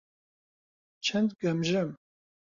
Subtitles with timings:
[1.05, 1.89] چەند گەمژەم!